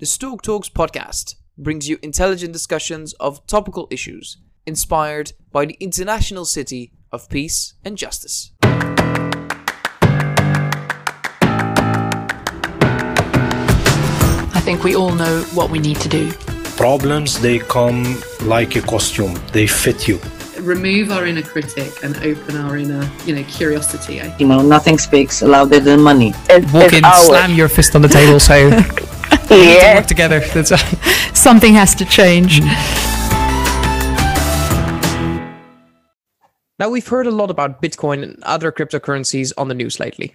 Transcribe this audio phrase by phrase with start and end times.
[0.00, 6.44] The Stork Talks podcast brings you intelligent discussions of topical issues inspired by the international
[6.44, 8.52] city of peace and justice.
[14.52, 16.30] I think we all know what we need to do.
[16.76, 20.20] Problems, they come like a costume, they fit you.
[20.60, 24.22] remove our inner critic and open our inner, you know, curiosity.
[24.38, 26.34] You know, nothing speaks louder than money.
[26.72, 28.70] Walk in, slam your fist on the table, say,
[29.50, 29.94] "We need to Yeah.
[29.96, 30.72] work together." That's
[31.34, 32.60] Something has to change.
[32.60, 32.98] Mm.
[36.78, 40.34] Now, we've heard a lot about Bitcoin and other cryptocurrencies on the news lately.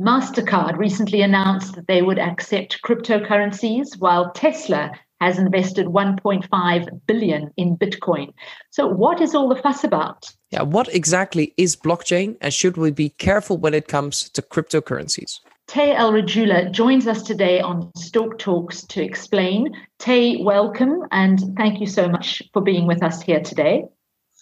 [0.00, 7.76] MasterCard recently announced that they would accept cryptocurrencies, while Tesla has invested 1.5 billion in
[7.76, 8.32] Bitcoin.
[8.70, 10.32] So what is all the fuss about?
[10.50, 15.38] Yeah, what exactly is blockchain and should we be careful when it comes to cryptocurrencies?
[15.66, 19.74] Tay El Rajula joins us today on Stork Talks to explain.
[19.98, 23.84] Tay, welcome and thank you so much for being with us here today.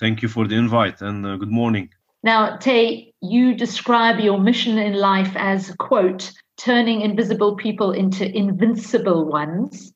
[0.01, 1.91] Thank you for the invite and uh, good morning.
[2.23, 9.25] Now, Tay, you describe your mission in life as, quote, turning invisible people into invincible
[9.25, 9.93] ones.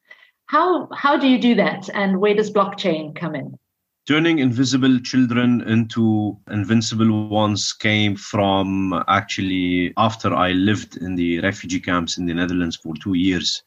[0.46, 3.58] How, how do you do that and where does blockchain come in?
[4.06, 11.80] Turning invisible children into invincible ones came from actually after I lived in the refugee
[11.80, 13.62] camps in the Netherlands for two years.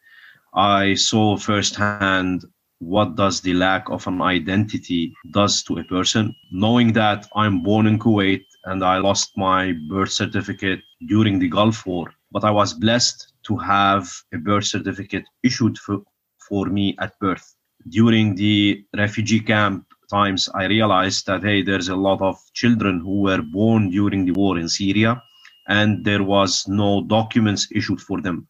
[0.54, 2.46] I saw firsthand
[2.80, 7.88] what does the lack of an identity does to a person knowing that i'm born
[7.88, 12.76] in kuwait and i lost my birth certificate during the gulf war but i was
[12.76, 16.04] blessed to have a birth certificate issued for,
[16.48, 17.56] for me at birth
[17.90, 23.22] during the refugee camp times i realized that hey there's a lot of children who
[23.22, 25.22] were born during the war in syria
[25.68, 28.48] and there was no documents issued for them.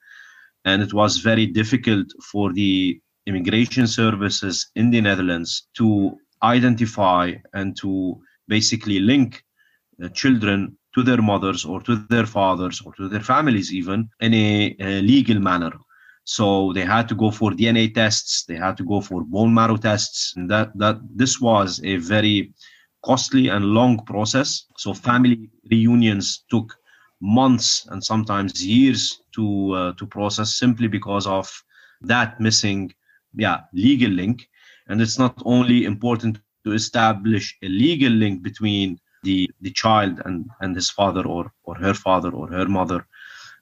[0.65, 7.75] And it was very difficult for the immigration services in the Netherlands to identify and
[7.77, 9.43] to basically link
[10.01, 14.33] uh, children to their mothers or to their fathers or to their families even in
[14.33, 15.71] a, a legal manner
[16.35, 19.77] so they had to go for dna tests they had to go for bone marrow
[19.77, 22.53] tests and that that this was a very
[23.07, 24.65] costly and long process.
[24.77, 26.75] So family reunions took
[27.21, 31.47] months and sometimes years to uh, to process simply because of
[32.01, 32.93] that missing
[33.33, 34.47] yeah legal link.
[34.87, 40.49] And it's not only important to establish a legal link between the the child and
[40.61, 43.07] and his father or or her father or her mother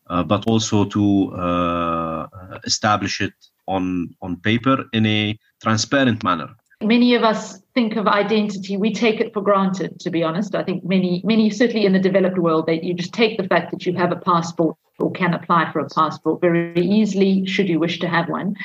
[0.07, 2.27] but also to uh,
[2.63, 3.33] establish it
[3.67, 6.49] on on paper in a transparent manner
[6.81, 10.55] Many of us think of identity, we take it for granted, to be honest.
[10.55, 13.71] I think many, many, certainly in the developed world, that you just take the fact
[13.71, 17.79] that you have a passport or can apply for a passport very easily, should you
[17.79, 18.55] wish to have one.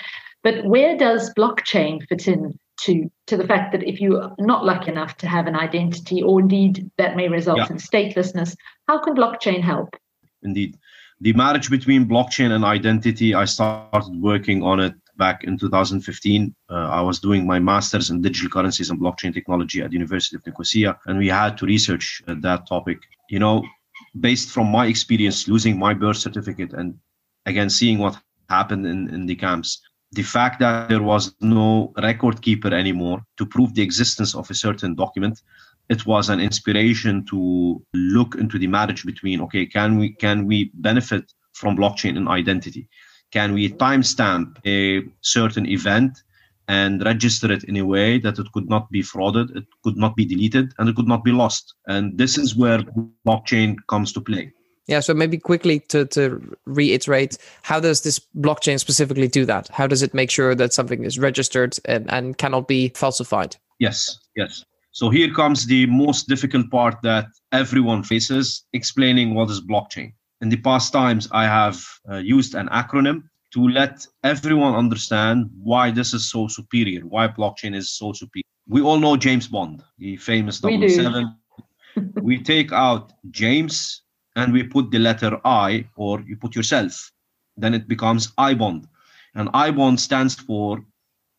[0.43, 4.91] But where does blockchain fit in to, to the fact that if you're not lucky
[4.91, 7.69] enough to have an identity, or indeed that may result Yeah.
[7.71, 8.56] in statelessness,
[8.89, 9.95] how can blockchain help?
[10.43, 10.75] indeed
[11.20, 16.75] the marriage between blockchain and identity i started working on it back in 2015 uh,
[16.75, 20.47] i was doing my masters in digital currencies and blockchain technology at the university of
[20.47, 22.98] nicosia and we had to research uh, that topic.
[23.28, 23.62] You know
[24.19, 26.98] based from my experience losing my birth certificate and
[27.47, 29.81] again seeing what happened in, in the camps
[30.12, 34.54] the fact that there was no record keeper anymore to prove the existence of a
[34.54, 35.41] certain document
[35.91, 40.71] it was an inspiration to look into the marriage between okay can we can we
[40.75, 42.89] benefit from blockchain and identity
[43.33, 46.23] can we timestamp a certain event
[46.69, 50.15] and register it in a way that it could not be frauded it could not
[50.17, 52.79] be deleted and it could not be lost and this is where
[53.27, 54.53] blockchain comes to play
[54.87, 56.23] Yeah, so maybe quickly to, to
[56.67, 59.69] reiterate, how does this blockchain specifically do that?
[59.79, 63.56] How does it make sure that something is registered and, and cannot be falsified?
[63.79, 64.65] Yes, yes.
[64.93, 70.12] So here comes the most difficult part that everyone faces explaining what is blockchain.
[70.41, 71.81] In the past times, I have
[72.11, 77.75] uh, used an acronym to let everyone understand why this is so superior, why blockchain
[77.75, 78.44] is so superior.
[78.69, 81.37] We all know James Bond, the famous We 007.
[82.23, 84.03] we take out James
[84.37, 87.11] and we put the letter I, or you put yourself.
[87.56, 88.87] Then it becomes I bond.
[89.35, 90.85] And I bond stands for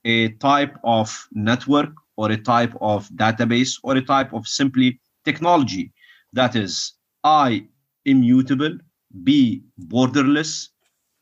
[0.06, 5.92] a type of network or a type of database or a type of simply technology
[6.34, 6.94] that is
[7.24, 7.68] I
[8.06, 8.78] immutable,
[9.24, 10.70] B borderless,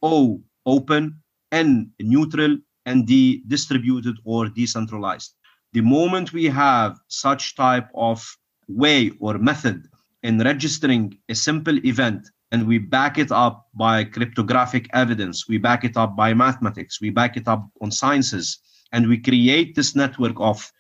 [0.01, 1.19] O open,
[1.51, 5.35] N neutral, and D distributed or decentralized.
[5.73, 8.25] The moment we have such type of
[8.67, 9.87] way or method
[10.23, 15.83] in registering a simple event and we back it up by cryptographic evidence, we back
[15.83, 18.59] it up by mathematics, we back it up on sciences,
[18.91, 20.71] and we create this network of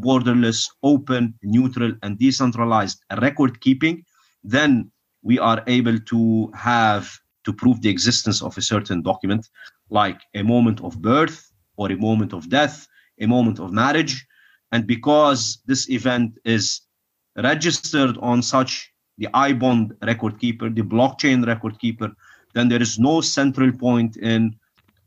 [0.00, 4.04] borderless, open, neutral, and decentralized record keeping,
[4.44, 4.90] then
[5.22, 9.48] we are able to have to prove the existence of a certain document,
[9.90, 12.86] like a moment of birth or a moment of death,
[13.20, 14.26] a moment of marriage.
[14.72, 16.82] And because this event is
[17.36, 22.12] registered on such the iBond record keeper, the blockchain record keeper,
[22.54, 24.54] then there is no central point in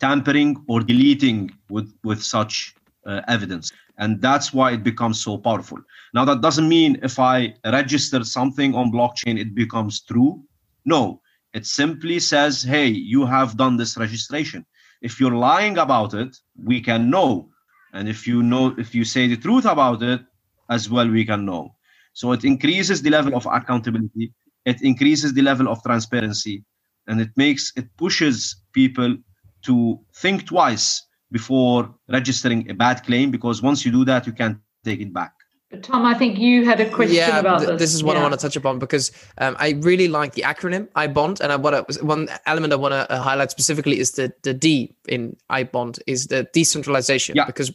[0.02, 2.76] tampering or deleting with, with such
[3.06, 3.72] uh, evidence.
[3.98, 5.80] And that's why it becomes so powerful.
[6.14, 10.44] Now, that doesn't mean if I register something on blockchain, it becomes true.
[10.86, 11.22] No,
[11.54, 14.66] it simply says, hey, you have done this registration.
[15.02, 17.50] If you're lying about it, we can know.
[17.94, 20.22] And if you know, if you say the truth about it,
[20.70, 21.76] as well, we can know.
[22.14, 24.34] So it increases the level of accountability,
[24.66, 26.64] it increases the level of transparency,
[27.08, 29.18] and it makes it pushes people
[29.64, 34.58] to think twice before registering a bad claim because once you do that, you can't
[34.84, 35.34] take it back.
[35.72, 37.80] But Tom, I think you had a question yeah, about th- this.
[37.80, 38.20] this is what Yeah.
[38.20, 41.56] I want to touch upon because um, I really like the acronym iBond, and I,
[41.56, 45.38] what I, one element I want to uh, highlight specifically is the the D in
[45.50, 47.38] iBond is the decentralization.
[47.38, 47.46] Yeah.
[47.46, 47.72] Because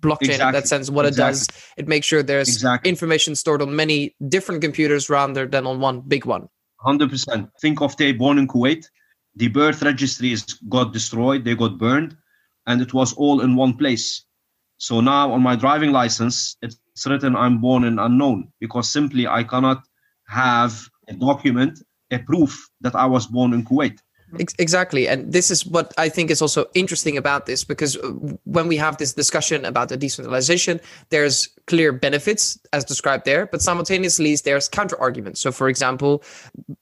[0.00, 1.46] blockchain, in that sense, what it does,
[1.76, 2.88] it makes sure there's Exactly.
[2.88, 6.48] information stored on many different computers rather than on one big one.
[6.84, 7.50] 100%.
[7.60, 8.86] Think of they born in Kuwait.
[9.38, 12.16] The birth registries got destroyed, they got burned,
[12.66, 14.24] and it was all in one place.
[14.78, 19.44] So now on my driving license, it's written I'm born in unknown because simply I
[19.44, 19.84] cannot
[20.26, 21.78] have a document,
[22.10, 23.98] a proof that I was born in Kuwait.
[24.38, 25.08] Ex- Exactly.
[25.08, 28.08] And this is what I think is also interesting about this because uh,
[28.44, 30.80] when we have this discussion about the decentralization,
[31.10, 35.40] there's clear benefits as described there, but simultaneously there's counter arguments.
[35.40, 36.22] So, for example,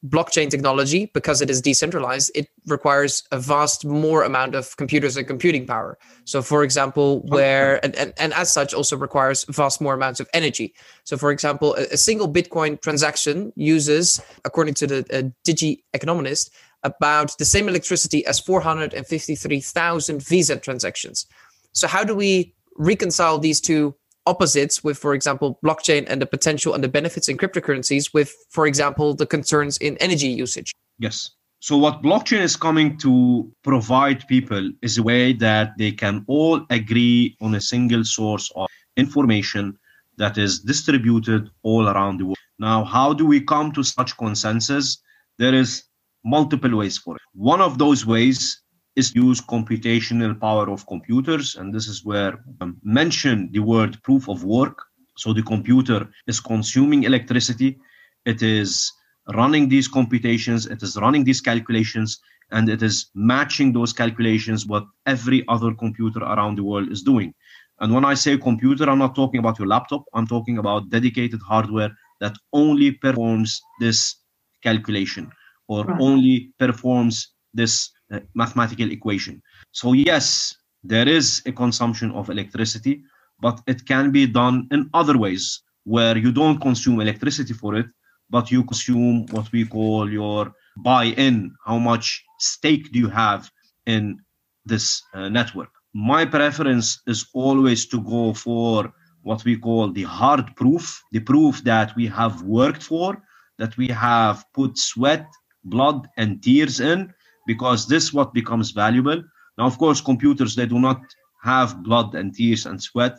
[0.08, 5.26] blockchain technology, because it is decentralized, it requires a vast more amount of computers and
[5.26, 5.98] computing power.
[6.24, 10.28] So, for example, where and, and, and as such also requires vast more amounts of
[10.34, 10.74] energy.
[11.04, 16.52] So, for example, a, a single Bitcoin transaction uses, according to the uh, Digi Economist,
[16.82, 21.26] about the same electricity as 453,000 Visa transactions.
[21.72, 23.94] So, how do we reconcile these two
[24.26, 28.66] opposites with, for example, blockchain and the potential and the benefits in cryptocurrencies with, for
[28.66, 30.72] example, the concerns in energy usage?
[30.98, 31.30] Yes.
[31.60, 36.64] So what blockchain is coming to provide people is a way that they can all
[36.70, 39.78] agree on a single source of information
[40.18, 42.36] that is distributed all around the world.
[42.58, 44.98] Now, how do we come to such consensus?
[45.38, 45.84] There is
[46.26, 47.22] multiple ways for it.
[47.34, 48.60] One of those ways
[48.96, 54.28] is use computational power of computers, and this is where I mention the word proof
[54.28, 54.82] of work.
[55.16, 57.78] So the computer is consuming electricity,
[58.24, 58.92] it is
[59.34, 62.18] running these computations, it is running these calculations,
[62.50, 67.32] and it is matching those calculations what every other computer around the world is doing.
[67.80, 71.40] And when I say computer, I'm not talking about your laptop, I'm talking about dedicated
[71.40, 71.90] hardware
[72.20, 74.16] that only performs this
[74.62, 75.30] calculation
[75.68, 76.00] or Right.
[76.00, 79.42] only performs this uh, mathematical equation.
[79.72, 83.02] So, yes, there is a consumption of electricity,
[83.40, 87.86] but it can be done in other ways where you don't consume electricity for it,
[88.30, 91.54] but you consume what we call your buy in.
[91.64, 93.50] How much stake do you have
[93.86, 94.18] in
[94.64, 95.70] this uh, network?
[95.94, 101.62] My preference is always to go for what we call the hard proof, the proof
[101.64, 103.22] that we have worked for,
[103.58, 105.26] that we have put sweat,
[105.66, 107.12] blood, and tears in,
[107.46, 109.22] because this what becomes valuable.
[109.58, 111.00] Now, of course, computers they do not
[111.42, 113.18] have blood and tears and sweat,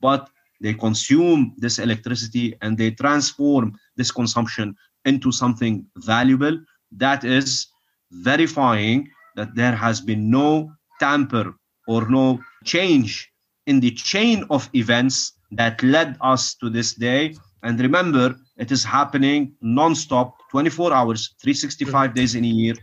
[0.00, 0.28] but
[0.60, 6.58] they consume this electricity and they transform this consumption into something valuable
[6.92, 7.68] that is
[8.10, 11.54] verifying that there has been no tamper
[11.86, 13.30] or no change
[13.66, 18.84] in the chain of events that led us to this day and remember it is
[18.84, 22.74] happening non-stop 24 hours 365 days in a year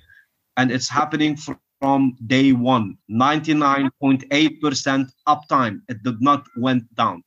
[0.57, 1.37] and it's happening
[1.81, 7.21] from day one 99.8% uptime it did not went down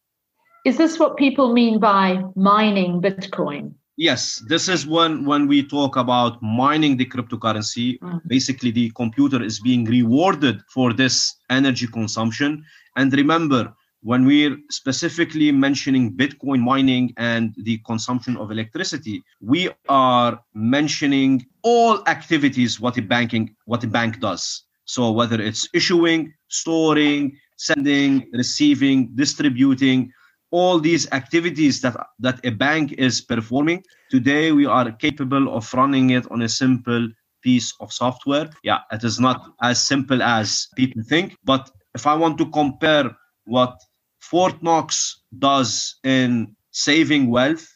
[0.64, 3.72] Is this what people mean by mining Bitcoin?
[3.96, 7.98] Yes, this is when when we talk about mining the cryptocurrency.
[7.98, 8.20] Mhm.
[8.28, 12.64] Basically, the computer is being rewarded for this energy consumption.
[12.96, 20.40] And remember, when we're specifically mentioning Bitcoin mining and the consumption of electricity, we are
[20.54, 24.64] mentioning all activities what a banking what a bank does.
[24.84, 30.12] So whether it's issuing, storing, sending, receiving, distributing,
[30.50, 36.10] all these activities that that a bank is performing Today, we are capable of running
[36.10, 37.08] it on a simple
[37.42, 38.48] piece of software.
[38.62, 41.36] Yeah, it is not as simple as people think.
[41.44, 43.14] But if I want to compare
[43.44, 43.78] what
[44.20, 47.66] Fort Knox does in saving wealth,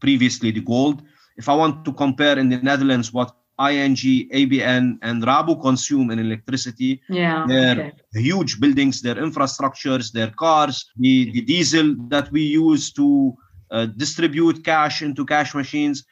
[0.00, 1.02] previously the gold,
[1.36, 6.18] if I want to compare in the Netherlands what ING, ABN, and Rabo consume in
[6.18, 7.44] electricity, Yeah.
[7.46, 7.92] their okay.
[8.14, 13.34] huge buildings, their infrastructures, their cars, the, the diesel that we use to
[13.70, 16.04] uh, distribute cash into cash machines.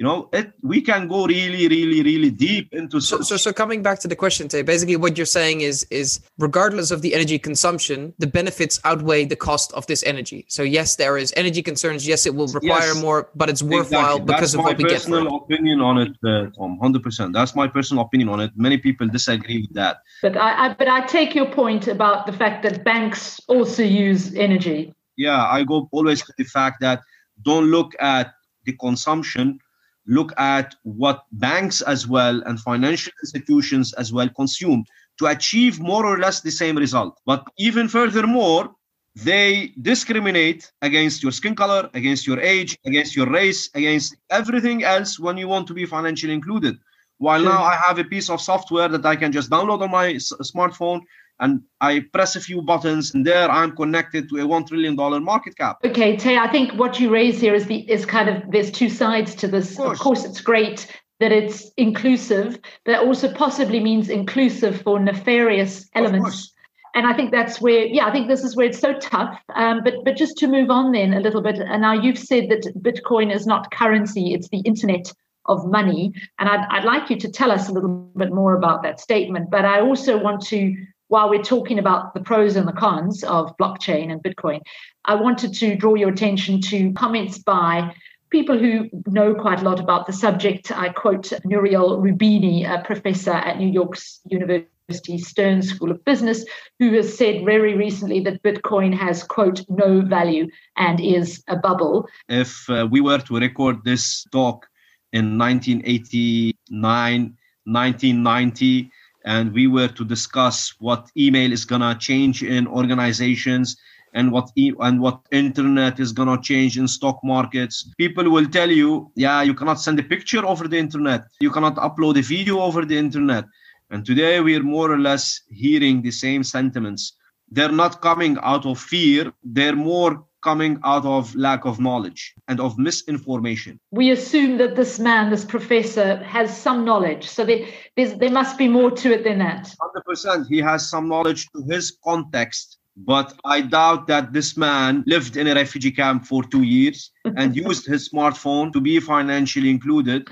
[0.00, 3.82] You know, it we can go really, really, really deep into So, so, so coming
[3.82, 7.38] back to the question, Tay, basically what you're saying is, is regardless of the energy
[7.38, 10.46] consumption, the benefits outweigh the cost of this energy.
[10.48, 12.08] So yes, there is energy concerns.
[12.08, 13.02] Yes, it will require Yes.
[13.02, 14.34] more, but it's worthwhile Exactly.
[14.34, 15.42] because of what we get for personal it.
[15.42, 16.78] opinion on it, uh, Tom.
[16.80, 17.34] Hundred percent.
[17.34, 18.52] That's my personal opinion on it.
[18.56, 19.98] Many people disagree with that.
[20.22, 24.34] But I, I but I take your point about the fact that banks also use
[24.34, 24.94] energy.
[25.18, 27.02] Yeah, I go always to the fact that
[27.42, 28.32] don't look at
[28.64, 29.60] the consumption.
[30.06, 34.84] Look at what banks as well and financial institutions as well consume
[35.18, 37.20] to achieve more or less the same result.
[37.26, 38.74] But even furthermore,
[39.16, 45.18] they discriminate against your skin color, against your age, against your race, against everything else
[45.18, 46.76] when you want to be financially included.
[47.18, 50.12] While now I have a piece of software that I can just download on my
[50.12, 51.02] s- smartphone
[51.40, 54.94] and I press a few buttons and there I'm connected to a $1 trillion
[55.24, 55.78] market cap.
[55.84, 58.88] Okay, Tay, I think what you raise here is the is kind of there's two
[58.88, 59.78] sides to this.
[59.78, 60.86] Of Of course, it's great
[61.18, 66.24] that it's inclusive, but it also possibly means inclusive for nefarious elements.
[66.24, 66.52] course.
[66.94, 69.38] And I think that's where, yeah, I think this is where it's so tough.
[69.54, 72.48] Um, but but just to move on then a little bit, and now you've said
[72.48, 75.12] that Bitcoin is not currency; it's the internet
[75.46, 76.12] of money.
[76.38, 79.50] And I'd, I'd like you to tell us a little bit more about that statement.
[79.50, 80.74] But I also want to,
[81.10, 84.60] while we're talking about the pros and the cons of blockchain and Bitcoin,
[85.04, 87.92] I wanted to draw your attention to comments by
[88.30, 90.70] people who know quite a lot about the subject.
[90.70, 96.44] I quote Nouriel Roubini, a professor at New York's University Stern School of Business,
[96.78, 102.06] who has said very recently that Bitcoin has, quote, no value and is a bubble.
[102.28, 104.68] If uh, we were to record this talk
[105.12, 108.90] in 1989, 1990,
[109.24, 113.76] and we were to discuss what email is gonna change in organizations
[114.14, 118.70] and what e- and what internet is gonna change in stock markets, people will tell
[118.70, 122.60] you, yeah, you cannot send a picture over the internet, you cannot upload a video
[122.60, 123.44] over the internet.
[123.90, 127.16] And today we're more or less hearing the same sentiments.
[127.50, 132.60] They're not coming out of fear, they're more coming out of lack of knowledge and
[132.60, 133.78] of misinformation.
[133.90, 137.28] We assume that this man, this professor, has some knowledge.
[137.28, 137.66] So there,
[137.96, 139.74] there must be more to it than that.
[140.08, 145.36] 100% he has some knowledge to his context but i doubt that this man lived
[145.36, 150.28] in a refugee camp for two years and used his smartphone to be financially included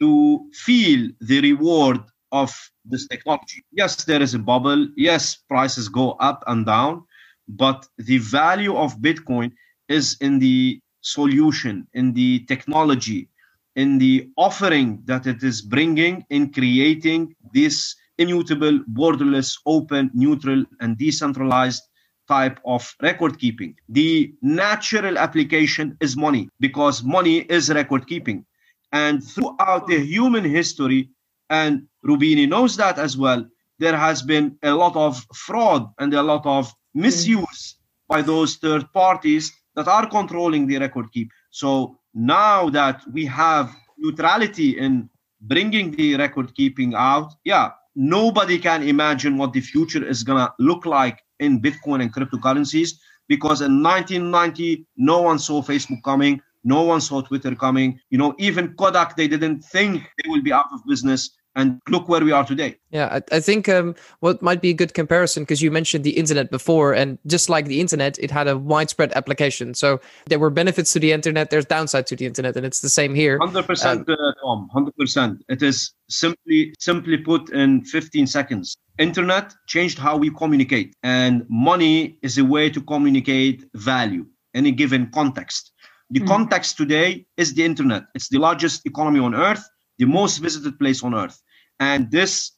[0.00, 2.00] to feel the reward
[2.32, 2.52] of
[2.84, 7.04] this technology yes there is a bubble yes prices go up and down
[7.48, 9.52] but the value of bitcoin
[9.88, 13.28] is in the solution in the technology
[13.76, 20.96] in the offering that it is bringing in creating this immutable, borderless, open, neutral, and
[20.98, 21.82] decentralized
[22.26, 23.76] type of record keeping.
[23.88, 28.44] The natural application is money because money is record keeping.
[28.92, 31.10] And throughout the human history,
[31.50, 33.46] and Roubini knows that as well,
[33.78, 37.76] there has been a lot of fraud and a lot of misuse
[38.08, 41.30] by those third parties that are controlling the record keep.
[41.50, 45.08] So now that we have neutrality in
[45.42, 50.52] bringing the record keeping out, yeah, nobody can imagine what the future is going to
[50.58, 52.92] look like in Bitcoin and cryptocurrencies
[53.28, 56.40] because in 1990, no one saw Facebook coming.
[56.64, 58.00] No one saw Twitter coming.
[58.10, 61.30] You know, even Kodak, they didn't think they will be out of business.
[61.56, 62.76] And look where we are today.
[62.90, 66.16] Yeah, I, I think um, what might be a good comparison because you mentioned the
[66.18, 69.72] internet before, and just like the internet, it had a widespread application.
[69.72, 71.48] So there were benefits to the internet.
[71.48, 73.38] There's downside to the internet, and it's the same here.
[73.40, 74.68] Hundred percent, uh, Tom.
[74.70, 75.42] Hundred percent.
[75.48, 78.76] It is simply simply put in 15 seconds.
[78.98, 84.70] Internet changed how we communicate, and money is a way to communicate value in a
[84.70, 85.72] given context.
[86.10, 88.04] The context today is the internet.
[88.14, 91.42] It's the largest economy on earth, the most visited place on earth,
[91.80, 92.52] and this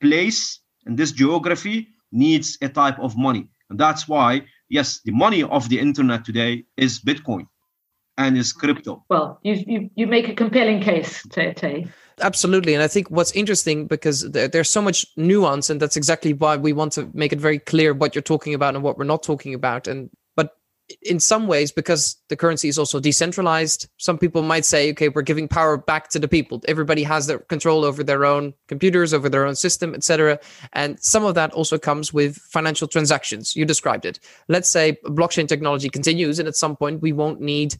[0.00, 5.42] place and this geography needs a type of money, and that's why yes, the money
[5.42, 7.46] of the internet today is Bitcoin
[8.18, 9.04] and is crypto.
[9.08, 11.86] Well, you you, you make a compelling case, Tay.
[12.20, 12.74] Absolutely.
[12.74, 16.56] And I think what's interesting because there, there's so much nuance, and that's exactly why
[16.56, 19.22] we want to make it very clear what you're talking about and what we're not
[19.22, 19.88] talking about.
[19.88, 20.23] And but
[21.02, 25.22] in some ways, because the currency is also decentralized, some people might say, okay, we're
[25.22, 26.60] giving power back to the people.
[26.68, 30.38] Everybody has their control over their own computers, over their own system, etc.
[30.74, 33.56] And some of that also comes with financial transactions.
[33.56, 34.20] You described it.
[34.48, 37.76] Let's say blockchain technology continues, and at some point we won't need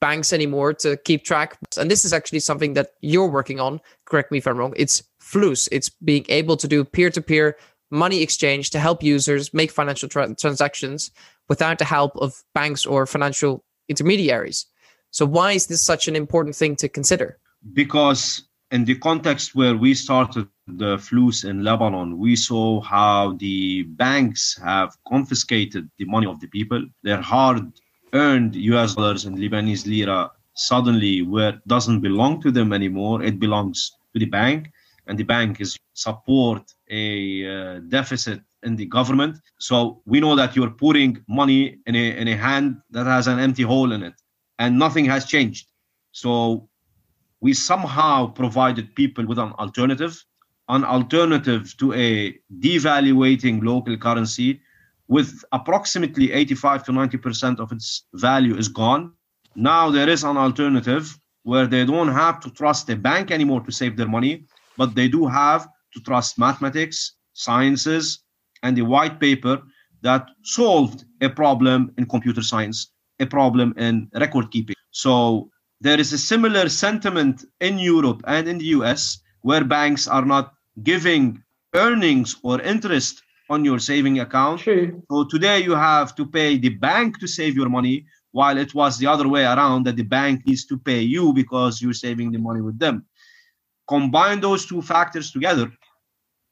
[0.00, 1.58] banks anymore to keep track.
[1.76, 3.80] And this is actually something that you're working on.
[4.04, 4.74] Correct me if I'm wrong.
[4.76, 5.68] It's Flus.
[5.70, 7.56] It's being able to do peer-to-peer
[7.90, 11.10] money exchange to help users make financial tra- transactions
[11.48, 14.66] without the help of banks or financial intermediaries.
[15.10, 17.38] So why is this such an important thing to consider?
[17.72, 23.84] Because in the context where we started the flus in Lebanon, we saw how the
[23.84, 26.84] banks have confiscated the money of the people.
[27.02, 27.72] Their hard
[28.12, 33.22] earned US dollars and Lebanese lira suddenly where doesn't belong to them anymore.
[33.22, 34.70] It belongs to the bank,
[35.08, 37.04] and the bank is support a
[37.44, 39.38] uh, deficit in the government.
[39.58, 43.38] So we know that you're putting money in a in a hand that has an
[43.38, 44.14] empty hole in it,
[44.58, 45.66] and nothing has changed.
[46.12, 46.68] So
[47.40, 50.24] we somehow provided people with an alternative,
[50.68, 54.60] an alternative to a devaluating local currency
[55.08, 59.12] with approximately 85 to 90% of its value is gone.
[59.54, 63.72] Now there is an alternative where they don't have to trust a bank anymore to
[63.72, 64.44] save their money,
[64.78, 68.20] but they do have to trust mathematics, sciences,
[68.62, 69.60] and the white paper
[70.02, 74.76] that solved a problem in computer science, a problem in record keeping.
[74.90, 80.24] So there is a similar sentiment in Europe and in the US where banks are
[80.24, 81.42] not giving
[81.74, 84.60] earnings or interest on your saving account.
[84.60, 85.02] True.
[85.10, 88.98] So today you have to pay the bank to save your money, while it was
[88.98, 92.38] the other way around that the bank needs to pay you because you're saving the
[92.38, 93.06] money with them.
[93.88, 95.70] Combine those two factors together,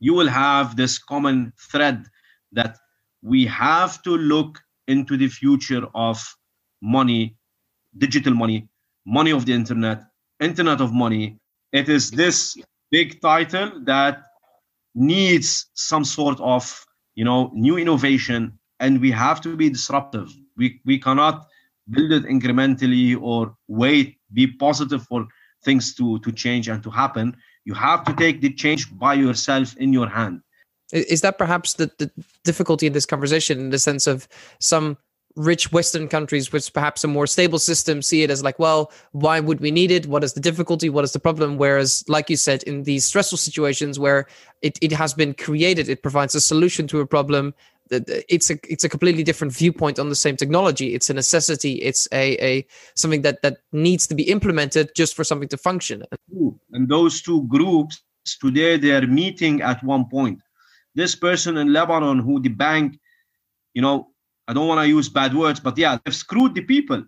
[0.00, 2.06] you will have this common thread
[2.52, 2.76] that
[3.22, 6.22] we have to look into the future of
[6.80, 7.36] money,
[7.98, 8.68] digital money,
[9.04, 10.02] money of the internet,
[10.40, 11.38] internet of money.
[11.72, 12.56] It is this
[12.90, 14.22] big title that
[14.94, 20.80] needs some sort of you know new innovation and we have to be disruptive we
[20.84, 21.46] we cannot
[21.90, 25.26] build it incrementally or wait be positive for
[25.66, 27.36] things to to change and to happen
[27.68, 30.40] you have to take the change by yourself in your hand
[30.92, 32.10] is that perhaps the, the
[32.44, 34.28] difficulty in this conversation in the sense of
[34.60, 34.96] some
[35.36, 39.38] rich Western countries with perhaps a more stable system see it as like, well, why
[39.38, 40.06] would we need it?
[40.06, 40.88] What is the difficulty?
[40.88, 41.58] What is the problem?
[41.58, 44.26] Whereas, like you said, in these stressful situations where
[44.62, 47.54] it, it has been created, it provides a solution to a problem.
[47.90, 50.94] It's a it's a completely different viewpoint on the same technology.
[50.94, 51.74] It's a necessity.
[51.82, 56.02] It's a, a something that that needs to be implemented just for something to function.
[56.72, 58.02] And those two groups
[58.40, 60.40] today they are meeting at one point.
[60.94, 62.98] This person in Lebanon who the bank,
[63.74, 64.08] you know,
[64.48, 67.04] I don't want to use bad words, but yeah, they've screwed the people.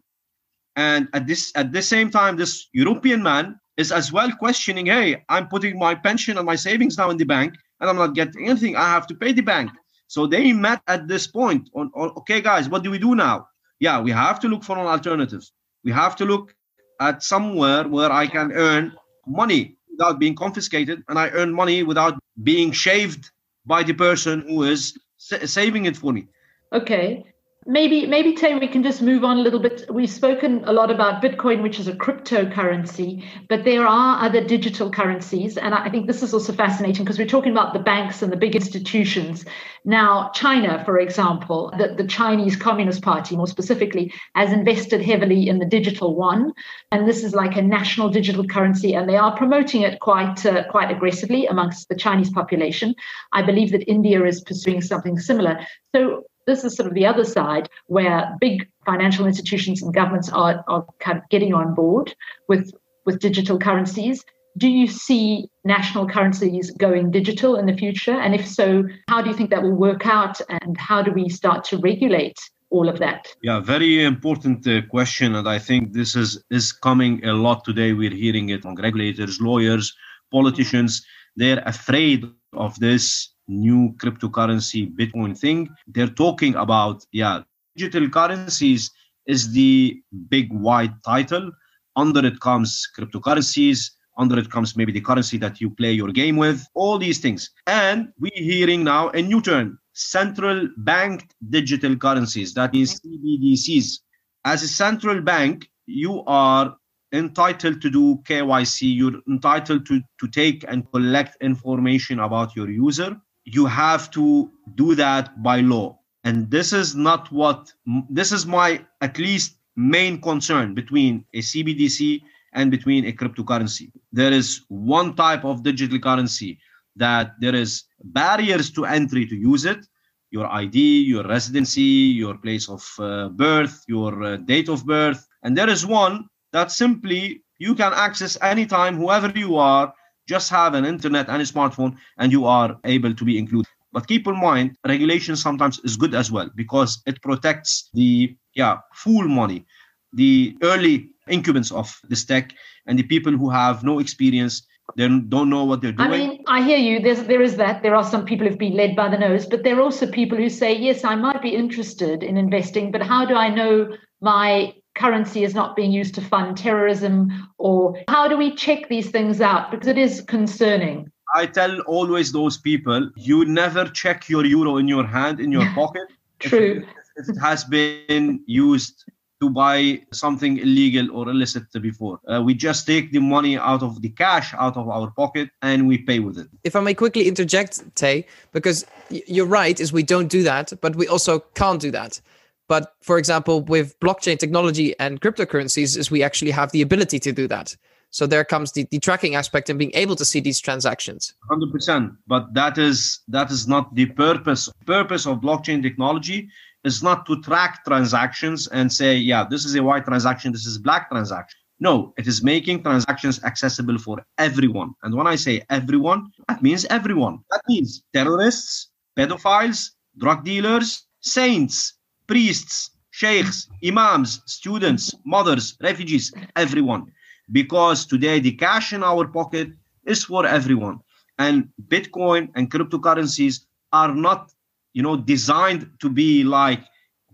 [0.76, 5.24] And at this at the same time, this European man is as well questioning, hey,
[5.28, 8.48] I'm putting my pension and my savings now in the bank, and I'm not getting
[8.48, 8.76] anything.
[8.76, 9.70] I have to pay the bank.
[10.08, 13.46] So they met at this point on, on okay, guys, what do we do now?
[13.78, 15.48] Yeah, we have to look for an alternative.
[15.84, 16.54] We have to look
[17.00, 22.18] at somewhere where I can earn money without being confiscated, and I earn money without
[22.42, 23.30] being shaved
[23.66, 26.26] by the person who is saving it for me.
[26.72, 27.24] Okay.
[27.70, 29.84] Maybe, maybe Tay, we can just move on a little bit.
[29.90, 34.90] We've spoken a lot about Bitcoin, which is a cryptocurrency, but there are other digital
[34.90, 35.58] currencies.
[35.58, 38.38] And I think this is also fascinating because we're talking about the banks and the
[38.38, 39.44] big institutions.
[39.84, 45.58] Now, China, for example, the, the Chinese Communist Party, more specifically, has invested heavily in
[45.58, 46.54] the digital yuan,
[46.90, 50.64] And this is like a national digital currency, and they are promoting it quite, uh,
[50.70, 52.94] quite aggressively amongst the Chinese population.
[53.34, 55.60] I believe that India is pursuing something similar.
[55.94, 60.64] So, this is sort of the other side where big financial institutions and governments are,
[60.66, 62.14] are kind of getting on board
[62.48, 62.72] with,
[63.04, 64.24] with digital currencies.
[64.56, 68.18] Do you see national currencies going digital in the future?
[68.18, 70.40] And if so, how do you think that will work out?
[70.48, 72.38] And how do we start to regulate
[72.70, 73.28] all of that?
[73.42, 75.34] Yeah, very important uh, question.
[75.34, 77.92] And I think this is, is coming a lot today.
[77.92, 79.94] We're hearing it from regulators, lawyers,
[80.32, 81.06] politicians.
[81.36, 85.68] They're afraid of this new cryptocurrency Bitcoin thing.
[85.86, 87.42] They're talking about, yeah,
[87.76, 88.90] digital currencies
[89.26, 91.50] is the big wide title.
[91.96, 93.90] Under it comes cryptocurrencies.
[94.16, 97.50] Under it comes maybe the currency that you play your game with, all these things.
[97.66, 104.00] And we're hearing now a new term central banked digital currencies, that is CBDCs.
[104.44, 106.76] As a central bank, you are
[107.12, 113.16] entitled to do KYC, you're entitled to, to take and collect information about your user
[113.54, 115.98] you have to do that by law.
[116.24, 117.72] And this is not what,
[118.10, 123.90] this is my at least main concern between a CBDC and between a cryptocurrency.
[124.12, 126.58] There is one type of digital currency
[126.96, 129.86] that there is barriers to entry to use it
[130.30, 131.80] your id your residency
[132.22, 136.70] your place of uh, birth your uh, date of birth and there is one that
[136.70, 139.92] simply you can access anytime whoever you are
[140.28, 144.06] just have an internet and a smartphone and you are able to be included but
[144.06, 149.26] keep in mind regulation sometimes is good as well because it protects the yeah fool
[149.26, 149.64] money
[150.12, 152.52] the early incubants of this tech
[152.86, 156.10] and the people who have no experience they don't know what they're doing.
[156.10, 157.00] I mean, I hear you.
[157.00, 157.82] There's there is that.
[157.82, 160.38] There are some people who've been led by the nose, but there are also people
[160.38, 164.72] who say, yes, I might be interested in investing, but how do I know my
[164.94, 167.48] currency is not being used to fund terrorism?
[167.58, 169.70] Or how do we check these things out?
[169.70, 171.10] Because it is concerning.
[171.34, 175.68] I tell always those people, you never check your euro in your hand, in your
[175.74, 176.08] pocket.
[176.38, 176.84] True.
[177.16, 179.04] If, if it has been used
[179.40, 182.18] to buy something illegal or illicit before.
[182.26, 185.86] Uh, we just take the money out of the cash out of our pocket and
[185.86, 186.48] we pay with it.
[186.64, 190.96] If I may quickly interject, Tay, because you're right, is we don't do that, but
[190.96, 192.20] we also can't do that.
[192.68, 197.32] But for example, with blockchain technology and cryptocurrencies, is we actually have the ability to
[197.32, 197.74] do that.
[198.10, 201.34] So there comes the, the tracking aspect and being able to see these transactions.
[201.50, 202.16] 100%.
[202.26, 204.70] But that is that is not the purpose.
[204.86, 206.48] Purpose of blockchain technology
[206.84, 210.78] is not to track transactions and say, yeah, this is a white transaction, this is
[210.78, 211.58] black transaction.
[211.80, 214.94] No, it is making transactions accessible for everyone.
[215.02, 217.38] And when I say everyone, that means everyone.
[217.50, 221.97] That means terrorists, pedophiles, drug dealers, saints,
[222.28, 227.12] priests, sheikhs, imams, students, mothers, refugees, everyone.
[227.52, 229.70] Because today the cash in our pocket
[230.06, 231.00] is for everyone.
[231.38, 234.52] And Bitcoin and cryptocurrencies are not
[234.94, 236.82] you know designed to be like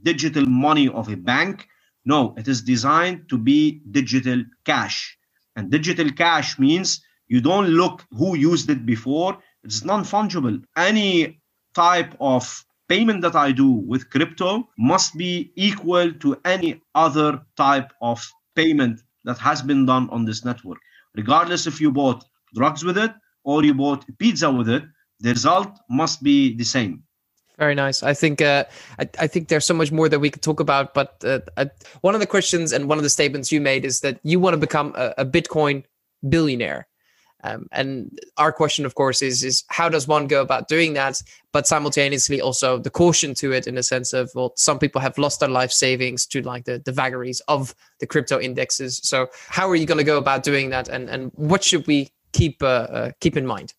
[0.05, 1.69] digital money of a bank
[2.05, 5.19] no it is designed to be digital cash
[5.57, 11.41] and digital cash means you don't look who used it before it's non-fungible any
[11.75, 17.91] type of payment that i do with crypto must be equal to any other type
[18.01, 20.79] of payment that has been done on this network
[21.15, 23.13] regardless if you bought drugs with it
[23.45, 24.85] or you bought pizza with it
[25.21, 27.03] the result must be the same
[27.57, 28.03] very nice.
[28.03, 28.65] I think uh,
[28.99, 31.71] I, I, think there's so much more that we could talk about, but uh, I,
[32.01, 34.55] one of the questions and one of the statements you made is that you want
[34.55, 35.85] to become a, a Bitcoin
[36.29, 36.89] billionaire.
[37.45, 41.23] Um, and our question, of course, is is how does one go about doing that?
[41.53, 45.17] But simultaneously, also the caution to it in the sense of well, some people have
[45.19, 49.01] lost their life savings to like the the vagaries of the crypto indexes.
[49.05, 50.89] So how are you going to go about doing that?
[50.89, 53.75] And and what should we keep uh, uh keep in mind?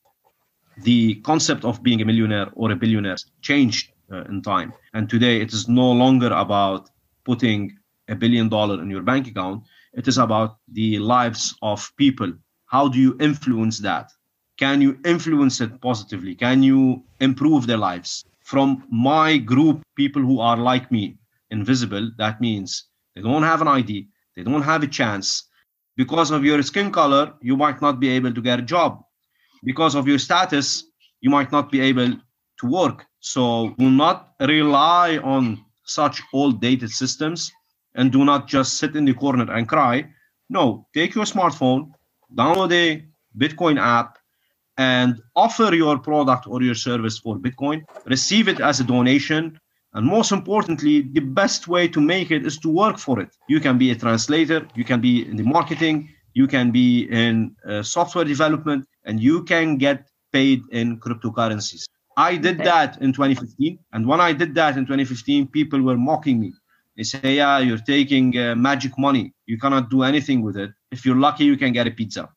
[0.83, 4.73] the concept of being a millionaire or a billionaire changed uh, in time.
[4.93, 6.89] And today it is no longer about
[7.23, 9.63] putting a billion dollar in your bank account.
[9.93, 12.33] It is about the lives of people.
[12.75, 14.11] How do you influence that?
[14.57, 16.35] Can you influence it positively?
[16.35, 18.25] Can you improve their lives?
[18.43, 21.15] From my group, people who are like me,
[21.51, 25.27] invisible, that means they don't have an ID, they don't have a chance.
[25.95, 29.01] Because of your skin color, you might not be able to get a job
[29.63, 30.83] because of your status,
[31.21, 32.11] you might not be able
[32.59, 33.05] to work.
[33.21, 37.53] So do not rely on such old dated systems
[37.95, 40.09] and do not just sit in the corner and cry.
[40.49, 41.91] No, take your smartphone,
[42.33, 43.05] download a
[43.37, 44.17] Bitcoin app,
[44.77, 47.83] and offer your product or your service for Bitcoin.
[48.05, 49.59] Receive it as a donation.
[49.93, 53.29] And most importantly, the best way to make it is to work for it.
[53.47, 57.55] You can be a translator, you can be in the marketing, you can be in
[57.65, 61.85] uh, software development, and you can get paid in cryptocurrencies.
[62.17, 63.79] I did that in 2015.
[63.93, 66.53] And when I did that in 2015, people were mocking me.
[66.97, 69.33] They say, yeah, you're taking uh, magic money.
[69.47, 70.71] You cannot do anything with it.
[70.91, 72.29] If you're lucky, you can get a pizza.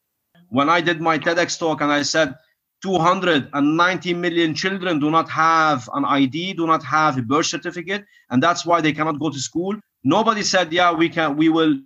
[0.49, 2.35] When I did my TEDx talk and I said
[2.83, 8.42] 290 million children do not have an ID, do not have a birth certificate, and
[8.42, 9.77] that's why they cannot go to school.
[10.05, 11.77] Nobody said, yeah, we can, we will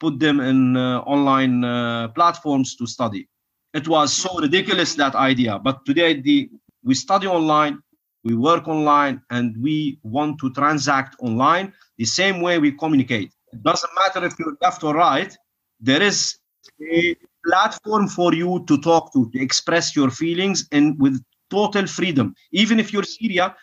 [0.00, 3.28] put them in uh, online uh, platforms to study
[3.74, 6.50] it was so ridiculous that idea but today the
[6.84, 7.78] we study online
[8.24, 13.62] we work online and we want to transact online the same way we communicate it
[13.62, 15.36] doesn't matter if you're left or right.
[15.80, 16.38] There is
[16.92, 22.34] a platform for you to talk to to express your feelings and with total freedom.
[22.52, 23.54] Even if you're syria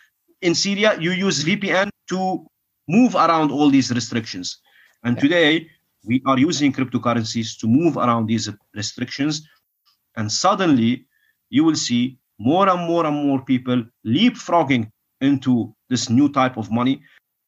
[0.42, 2.44] in syria you use vpn to
[2.88, 4.58] move around all these restrictions.
[5.04, 5.68] And today
[6.04, 9.46] we are using cryptocurrencies to move around these restrictions.
[10.16, 11.06] And suddenly
[11.50, 16.70] you will see more and more and more people leapfrogging into this new type of
[16.70, 17.02] money.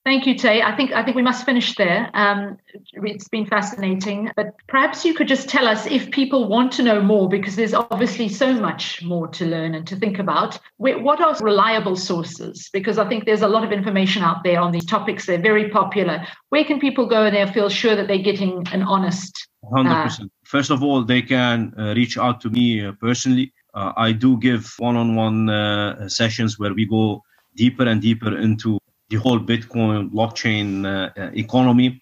[0.08, 0.62] Thank you, Tay.
[0.62, 2.10] I think I think we must finish there.
[2.14, 2.56] Um,
[2.94, 7.02] it's been fascinating, but perhaps you could just tell us if people want to know
[7.02, 10.58] more, because there's obviously so much more to learn and to think about.
[10.78, 12.70] What are reliable sources?
[12.72, 15.26] Because I think there's a lot of information out there on these topics.
[15.26, 16.26] They're very popular.
[16.48, 19.46] Where can people go and they feel sure that they're getting an honest?
[19.70, 20.32] Hundred uh, percent.
[20.44, 23.52] First of all, they can uh, reach out to me uh, personally.
[23.74, 27.22] Uh, I do give one-on-one uh, sessions where we go
[27.54, 28.77] deeper and deeper into
[29.10, 32.00] the whole Bitcoin blockchain uh, uh, economy.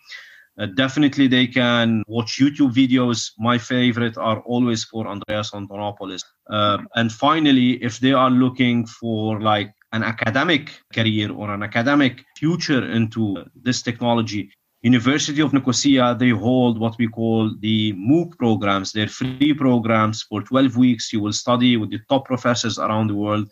[0.58, 3.32] Uh, definitely, they can watch YouTube videos.
[3.38, 6.22] My favorite are always for Andreas Antonopoulos.
[6.48, 12.24] Uh, and finally, if they are looking for like an academic career or an academic
[12.38, 14.50] future into this technology,
[14.82, 18.92] University of Nicosia, they hold what we call the MOOC programs.
[18.92, 21.12] They're free programs for 12 weeks.
[21.12, 23.50] You will study with the top professors around the world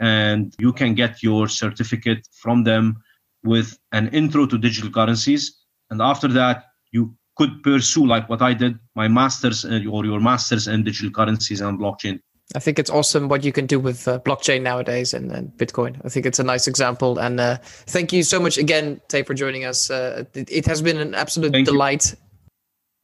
[0.00, 3.02] and you can get your certificate from them
[3.44, 5.56] with an intro to digital currencies.
[5.90, 10.20] And after that, you could pursue like what I did, my master's uh, or your
[10.20, 12.20] master's in digital currencies and blockchain.
[12.54, 16.00] I think it's awesome what you can do with uh, blockchain nowadays and, and, Bitcoin.
[16.04, 17.18] I think it's a nice example.
[17.18, 19.90] And uh, thank you so much again, Tay, for joining us.
[19.90, 22.12] Uh, it, it, has been an absolute thank delight.
[22.12, 22.18] You.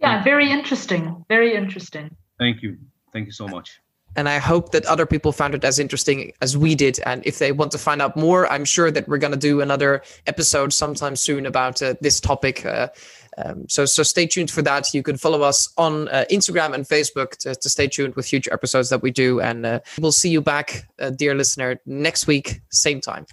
[0.01, 1.25] Yeah, very interesting.
[1.29, 2.15] Very interesting.
[2.39, 2.77] Thank you.
[3.13, 3.81] Thank you so much
[4.17, 6.99] and I hope that other people found it as interesting as we did.
[7.07, 9.61] And if they want to find out more, I'm sure that we're going to do
[9.61, 12.67] another episode sometime soon about uh, this topic.
[12.67, 12.89] Uh,
[13.39, 14.93] um, so, so stay tuned for that.
[14.93, 18.53] You can follow us on uh, Instagram and Facebook to, to, stay tuned with future
[18.53, 19.41] episodes that we do.
[19.41, 23.27] And uh, we'll see you back, uh, dear listener, next week, same time.